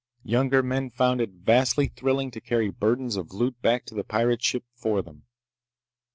Younger 0.23 0.63
men 0.63 0.89
found 0.89 1.21
it 1.21 1.29
vastly 1.29 1.85
thrilling 1.85 2.31
to 2.31 2.41
carry 2.41 2.71
burdens 2.71 3.15
of 3.17 3.33
loot 3.35 3.61
back 3.61 3.85
to 3.85 3.93
the 3.93 4.03
pirate 4.03 4.41
ship 4.41 4.63
for 4.73 5.03
them. 5.03 5.27